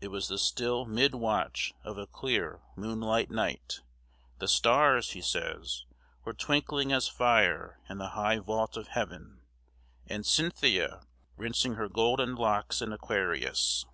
It 0.00 0.12
was 0.12 0.28
the 0.28 0.38
still 0.38 0.84
mid 0.86 1.12
watch 1.12 1.74
of 1.82 1.98
a 1.98 2.06
clear 2.06 2.60
moonlight 2.76 3.32
night; 3.32 3.80
the 4.38 4.46
stars, 4.46 5.10
he 5.10 5.20
says, 5.20 5.86
were 6.24 6.32
twinkling 6.32 6.92
as 6.92 7.08
fire 7.08 7.80
in 7.90 7.98
the 7.98 8.10
high 8.10 8.38
vault 8.38 8.76
of 8.76 8.86
heaven, 8.86 9.40
and 10.06 10.24
"Cynthia 10.24 11.02
rinsing 11.36 11.74
her 11.74 11.88
golden 11.88 12.36
locks 12.36 12.80
in 12.80 12.92
Aquarius." 12.92 13.84